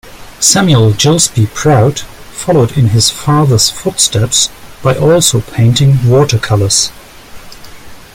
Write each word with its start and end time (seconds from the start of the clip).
Samuel 0.39 0.93
Gillespie 0.93 1.45
Prout 1.45 1.99
followed 1.99 2.75
in 2.75 2.87
his 2.87 3.11
father's 3.11 3.69
footsteps 3.69 4.49
by 4.81 4.95
also 4.95 5.41
painting 5.41 6.09
watercolours. 6.09 6.91